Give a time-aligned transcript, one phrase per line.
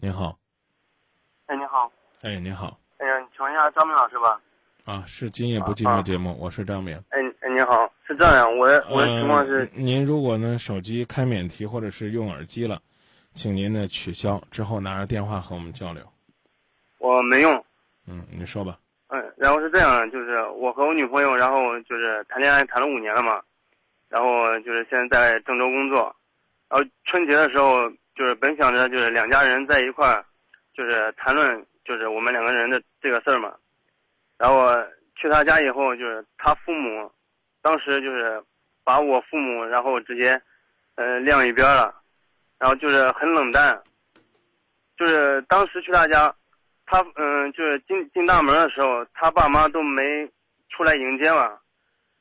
[0.00, 0.38] 您好，
[1.46, 1.90] 哎，你好，
[2.22, 4.40] 哎，您好，哎呀，请问一下张明老师吧？
[4.84, 6.96] 啊，是今夜不寂寞节目，我是张明。
[7.08, 12.80] 哎哎，你好，是这样，我我的情况是，呃您如果呢手机开免提或者是用耳机了，
[13.34, 16.00] 请您呢取消，之后拿着电话和我们交流。
[16.98, 17.64] 我没用，
[18.06, 18.78] 嗯，你说吧。
[19.08, 23.42] 嗯，然后是这样，就是我和我女朋友，然后就是谈恋爱谈了五年了嘛，
[24.08, 26.14] 然后就是现在在郑州工作，
[26.68, 30.24] 然后春节的时候就是本想着就是两家人在一块儿，
[30.74, 33.54] 就是谈论就是我们两个人的这个事儿嘛，
[34.36, 34.74] 然后
[35.14, 37.08] 去他家以后，就是他父母，
[37.62, 38.42] 当时就是
[38.82, 40.42] 把我父母然后直接，
[40.96, 41.94] 呃晾一边了，
[42.58, 43.80] 然后就是很冷淡，
[44.96, 46.34] 就是当时去他家。
[46.90, 50.28] 他嗯，就是进进大门的时候，他爸妈都没
[50.70, 51.56] 出来迎接嘛。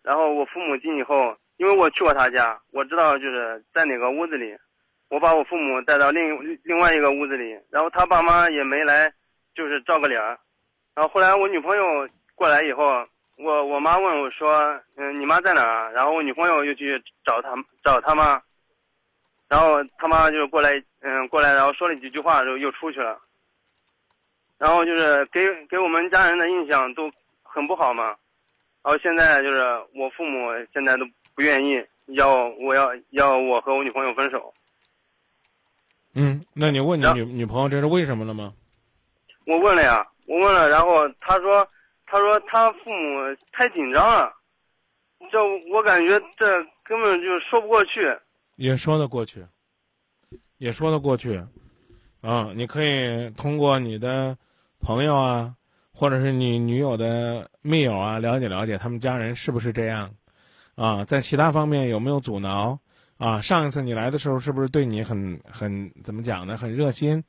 [0.03, 4.55] 然后我父母进以后，因为我去过他家，我知道就是在哪个屋子里。
[5.09, 9.11] 我把我父母带到另另外一个屋子里，然后他爸妈也没来，
[9.55, 10.21] 就是照个脸。
[10.93, 18.41] 然后后来我女朋友过来以后，我我妈问我说：“嗯，你妈在哪儿？”然后我女朋友又去找他找他妈，
[19.47, 23.19] 然后他妈就过来，嗯，过来，然后说了几句话，就又出去了。
[24.57, 27.11] 然后就是给给我们家人的印象都
[27.43, 28.15] 很不好嘛，
[28.83, 29.61] 然后现在就是
[29.93, 31.05] 我父母现在都
[31.35, 34.53] 不愿意要我要要我和我女朋友分手。
[36.17, 38.53] 嗯，那你问你女女朋友这是为什么了吗？
[39.45, 41.67] 我问了呀，我问了，然后他说
[42.07, 44.33] 他说他父母太紧张了，
[45.31, 45.37] 这
[45.71, 48.17] 我感觉这根本就说不过去。
[48.55, 49.45] 也说得过去，
[50.57, 51.43] 也说得过去，
[52.21, 54.37] 啊，你可以通过你的。
[54.79, 55.55] 朋友啊，
[55.91, 60.11] 或者是你女友的密友啊，了解了解他们家人是不是这样，
[60.75, 62.79] 啊，在其他方面有没有阻挠
[63.17, 63.41] 啊？
[63.41, 66.57] 上一次你来的时候是不是对你很很怎么讲呢？
[66.57, 67.23] 很热心，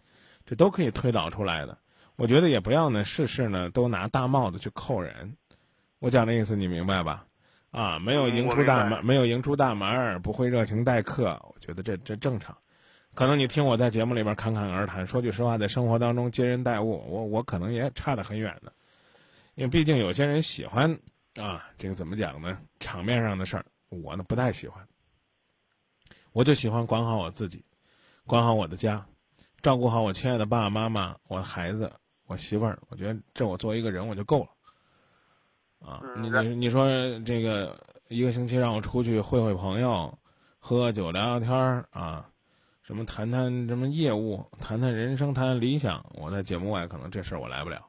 [0.46, 1.78] 这都可以推导出来的。
[2.16, 5.36] 我觉得也不要呢，事事呢都拿大帽子去扣人。
[5.98, 7.26] 我讲的意思你明白吧？
[7.70, 12.56] 啊，没有迎出大门，没有迎出大门，不会热情待客，我觉得这这正常。
[13.14, 18.72] 可能你听我在节目里边侃侃而谈，说句实话，在生活当中接人待物，我我可能也差得很远的，
[19.54, 20.98] 因为毕竟有些人喜欢
[21.36, 22.58] 啊，这个怎么讲呢？
[22.80, 24.86] 场面上的事儿，我呢不太喜欢。
[26.32, 27.64] 我就喜欢管好我自己，
[28.26, 29.04] 管好我的家，
[29.62, 31.92] 照顾好我亲爱的爸爸妈妈、我孩子、
[32.26, 32.78] 我媳妇儿。
[32.88, 34.48] 我觉得这我作为一个人我就够了。
[35.88, 36.86] 啊，你你你说
[37.20, 37.78] 这个
[38.08, 40.18] 一个星期让我出去会会朋友，
[40.58, 42.28] 喝喝酒聊聊天儿啊。
[42.82, 46.06] 什么谈谈什么业务，谈谈人生，谈谈理想。
[46.14, 47.86] 我在节目外可能这事儿我来不了，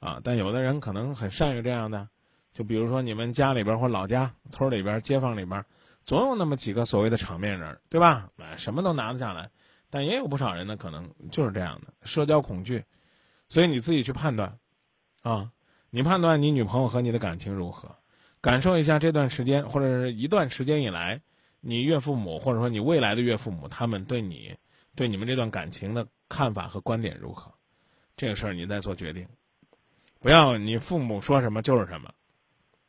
[0.00, 2.08] 啊，但有的人可能很善于这样的，
[2.52, 5.64] 就比如说你们家里边或老家、村里边、街坊里边，
[6.04, 8.30] 总有那么几个所谓的场面人，对吧？
[8.56, 9.50] 什么都拿得下来，
[9.90, 12.84] 但也有不少人呢，可能就是这样的社交恐惧，
[13.48, 14.58] 所以你自己去判断，
[15.22, 15.50] 啊，
[15.90, 17.94] 你判断你女朋友和你的感情如何，
[18.40, 21.20] 感受一下这段时间或者是一段时间以来。
[21.64, 24.52] 你岳父母或者说你未来的岳父母，他们对你、
[24.96, 27.54] 对你们这段感情的看法和观点如何？
[28.16, 29.24] 这个事儿你再做决定，
[30.18, 32.12] 不要你父母说什么就是什么，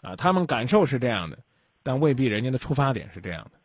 [0.01, 1.38] 啊，他们感受是这样的，
[1.83, 3.59] 但未必人家的出发点是这样的。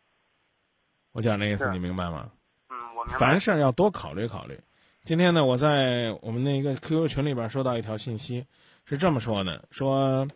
[1.13, 2.29] 我讲这意思你明白吗？
[2.69, 3.17] 嗯，我明白。
[3.17, 4.59] 凡事要多考虑考虑。
[5.03, 8.45] 今天呢，我在我们那个 QQ 群里边收到一条信息，
[8.85, 10.27] 是这么说的：说，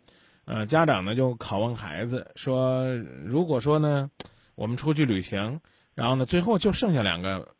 [0.46, 2.88] 呃，家长呢就拷问孩子说，
[3.24, 4.10] 如果说呢。
[4.56, 5.60] 我们出去旅行，
[5.96, 7.56] 然后呢，最后就剩下两个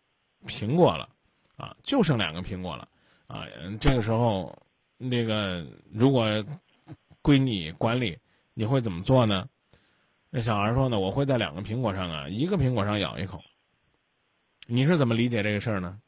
[0.46, 1.10] 苹果了，
[1.56, 2.88] 啊，就剩两个苹果了，
[3.26, 3.48] 啊，
[3.82, 4.56] 这个时候，
[5.00, 6.28] 那个如果
[7.24, 8.16] 归你管理，
[8.54, 9.50] 你会怎么做呢？
[10.36, 13.40] 那小孩说呢，我会在两个苹果上啊，一个苹果上咬一口。
[14.66, 16.02] 你是怎么理解这个事儿呢？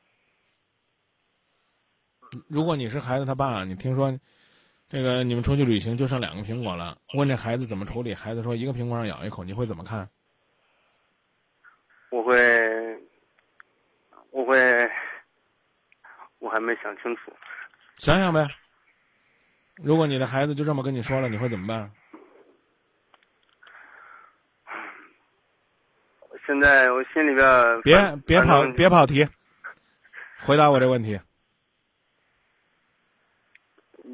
[2.49, 4.11] 如果你是孩子他爸，你听说
[4.89, 8.15] 这个你们出去旅行就剩两个苹果了，问这孩子怎么处理？
[8.15, 10.09] 孩子说一个苹果上咬一口，你会怎么看？
[12.09, 12.99] 我会，
[14.31, 14.89] 我会，
[16.39, 17.31] 我还没想清楚。
[17.97, 18.47] 想想呗。
[19.75, 21.91] 如果你的孩子就这么跟你说了，你会怎么办？
[26.45, 29.27] 现在我心里边别别跑别跑题，
[30.41, 31.19] 回答我这问题。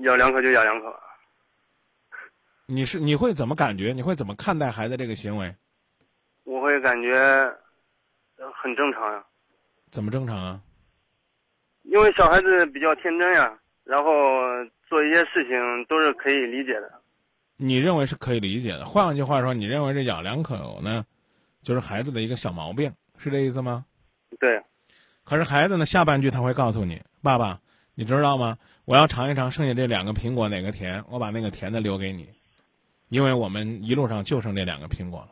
[0.01, 0.95] 咬两口就咬两口。
[2.66, 3.94] 你是你会怎么感觉？
[3.94, 5.56] 你会怎么看待孩子这个行为？
[6.44, 7.57] 我会感觉。
[8.56, 9.24] 很正常呀，
[9.92, 10.60] 怎么正常啊？
[11.83, 14.12] 因为小孩子比较天真呀，然后
[14.88, 16.92] 做一些事情都是可以理解的。
[17.57, 18.83] 你认为是可以理解的？
[18.83, 21.06] 换句话说，你认为这咬两口呢，
[21.62, 23.86] 就是孩子的一个小毛病，是这意思吗？
[24.40, 24.62] 对。
[25.24, 27.62] 可是孩子呢，下半句他会告诉你，爸爸，
[27.94, 28.58] 你知道吗？
[28.86, 32.30] 我要尝一尝剩下这两个苹果哪个甜，我把那个甜的留给你，
[33.10, 35.30] 因为我们一路上就剩这两个苹果了。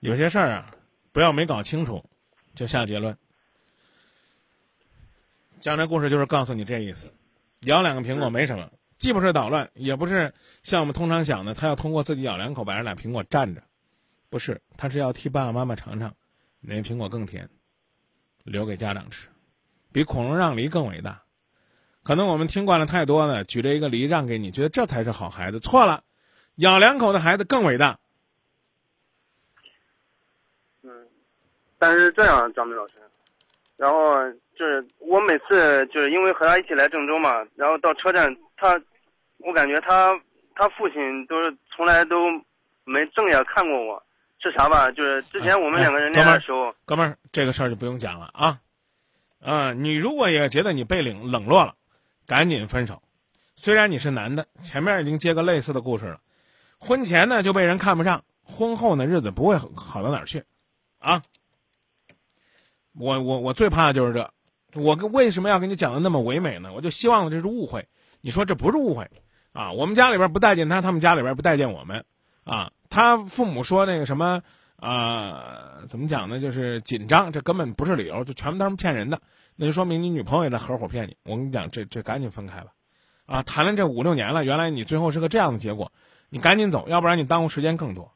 [0.00, 0.70] 有些事儿啊，
[1.12, 2.04] 不要没搞清楚
[2.54, 3.16] 就下结论。
[5.60, 7.12] 讲这故事就是告诉你这意思，
[7.60, 13.62] 咬两个苹果没什么，既不是捣乱，也不是像我们通常想的，他要通过自己咬两口把这俩苹果占着，
[14.30, 16.14] 不是，他是要替爸爸妈妈尝尝
[16.60, 17.50] 哪个苹果更甜，
[18.44, 19.28] 留给家长吃，
[19.92, 21.20] 比孔融让梨更伟大。
[22.04, 26.04] 可能我们听惯了太多了，举着一个梨让给你，觉得这才是好孩子，错了，
[26.54, 27.98] 咬两口的孩子更伟大。
[30.82, 30.90] 嗯，
[31.76, 32.94] 但是这样，张明老师，
[33.76, 34.14] 然后
[34.56, 38.80] 就是我每次就是因为和他一起来郑州嘛，然后到车站，他，
[39.38, 40.18] 我感觉他
[40.54, 42.28] 他父亲都是从来都
[42.84, 44.02] 没正眼看过我，
[44.42, 44.90] 是啥吧？
[44.90, 48.60] 就是之前我们两个人恋爱的时候，哥们儿，这个事儿就不用讲了啊，
[49.40, 51.74] 啊，你如果也觉得你被冷冷落了，
[52.26, 53.02] 赶紧分手。
[53.56, 56.20] 虽然你是男的，前面已经接个类似的故事了，
[56.78, 60.44] 婚前呢就被人看不上，婚后呢日子不会好到哪儿去。
[60.98, 61.22] 啊，
[62.94, 64.32] 我我我最怕的就是这，
[64.80, 66.72] 我跟为什么要跟你讲的那么唯美呢？
[66.72, 67.86] 我就希望这是误会，
[68.22, 69.10] 你说这不是误会，
[69.52, 72.04] 啊，我们家里边不待见他，他们家里边不待见我们，
[72.44, 74.42] 啊，他父母说那个什么
[74.76, 76.40] 啊，怎么讲呢？
[76.40, 79.22] 就是紧张，这根本不是理由，就全部都是骗人的，
[79.56, 81.16] 那就说明你女朋友也在合伙骗你。
[81.22, 82.72] 我跟你讲，这这赶紧分开吧，
[83.26, 85.92] 啊，谈了这五六年了，原来你最后是个这样的结果，
[86.28, 88.12] 你赶紧走，要不然你耽误时间更多。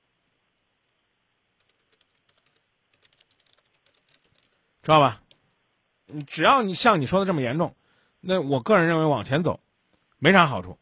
[4.83, 5.23] 知道吧？
[6.07, 7.77] 你只要你像你说的这么严重，
[8.21, 9.61] 那我个人认为往前走，
[10.19, 10.79] 没啥好处。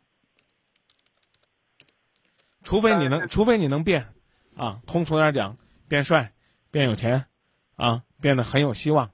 [2.62, 4.14] 除非你能，除非你能变，
[4.56, 5.56] 啊，通俗点讲，
[5.88, 6.32] 变帅，
[6.70, 7.26] 变有钱，
[7.76, 9.10] 啊，变得很有希望，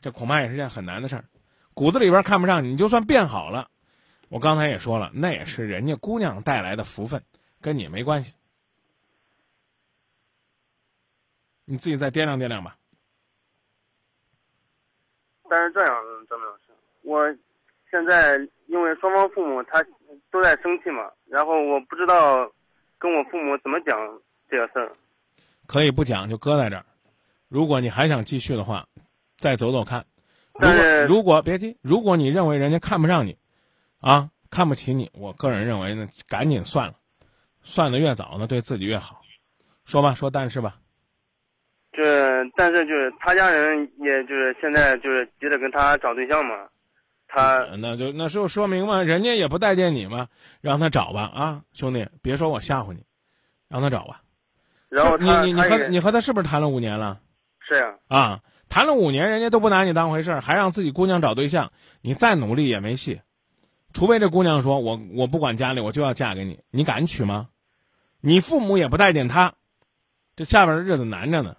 [0.00, 1.24] 这恐怕也是件很难的事儿。
[1.74, 3.70] 骨子里边看不上你，就算变好了，
[4.28, 7.22] 我刚才也说了，那也是人家姑娘带来的福分，
[7.60, 8.34] 跟你没关系。
[11.64, 12.76] 你自己再掂量掂量吧。
[15.48, 15.94] 但是这样，
[16.28, 16.72] 张明老师，
[17.02, 17.36] 我
[17.90, 18.36] 现在
[18.66, 19.84] 因为双方父母他
[20.30, 22.50] 都在生气嘛，然后我不知道
[23.00, 23.98] 跟我父母怎么讲
[24.48, 24.92] 这个事儿。
[25.66, 26.84] 可以不讲，就搁在这儿。
[27.48, 28.86] 如果你还想继续的话，
[29.38, 30.04] 再走走看。
[30.52, 33.36] 如果如果别急，如果你认为人家看不上你，
[34.00, 36.94] 啊，看不起你，我个人认为呢，赶紧算了，
[37.62, 39.22] 算的越早呢，对自己越好。
[39.86, 40.76] 说吧，说但是吧。
[41.92, 46.68] 这，但是就是他家人，也就是现在就是急着跟他找对象嘛，
[47.32, 50.26] 他那就那就说明嘛，人家也不待见你嘛，
[50.60, 53.04] 让他找吧啊，兄弟，别说我吓唬你，
[53.68, 54.22] 让他找吧。
[54.88, 57.20] 然后你你你和你和他是不是谈了五年了？
[57.60, 57.94] 是呀。
[58.08, 63.20] 啊，谈了五年，人家都不拿你当回事儿，还让自己姑娘找对象，你再努力也没戏，
[63.92, 67.48] 除非这姑娘说我我不管家里，我就要嫁给你，你敢娶吗？
[68.20, 69.54] 你父母也不待见他，
[70.34, 71.56] 这下边的日子难着呢。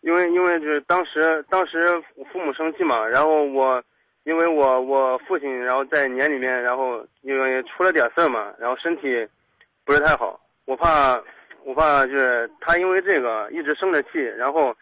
[0.00, 2.00] 因为因为就是当时当时
[2.32, 3.82] 父母生气嘛，然后我，
[4.24, 9.26] 因为我我父亲然后在年里面，然后因为出了点事儿嘛，然后身体
[9.84, 11.20] 不是太好，我怕
[11.64, 14.74] 我怕就是他因为这个一直生着气，然后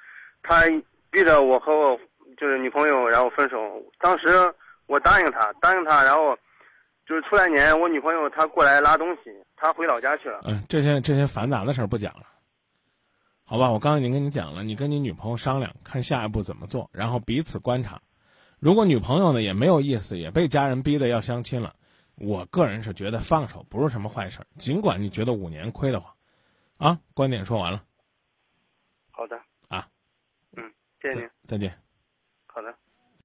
[0.42, 0.64] 他
[1.10, 1.98] 逼着我和我
[2.36, 3.82] 就是女朋友然后分手。
[3.98, 4.28] 当时
[4.86, 6.36] 我答应他答应他，然后
[7.06, 10.40] 就是出来年我女朋友她过来拉东西，她回老家去了。
[10.46, 12.26] 嗯，这些这些繁杂的事儿不讲了。
[13.48, 18.02] 好吧，我刚才已经跟你讲了，你跟你女朋友商量，看下一步怎么做，然后彼此观察。
[18.58, 21.76] 如果女朋友呢也没有意思，也被家人逼的要相亲了，
[22.16, 24.40] 我个人是觉得放手不是什么坏事。
[24.56, 26.12] 尽管你觉得五年亏得慌，
[26.78, 27.84] 啊，观点说完了。
[29.12, 29.40] 好的。
[29.68, 29.88] 啊。
[30.56, 31.30] 嗯，谢谢您。
[31.46, 31.78] 再见。
[32.46, 32.74] 好的。